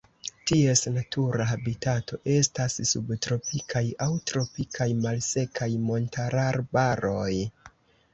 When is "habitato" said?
1.49-2.17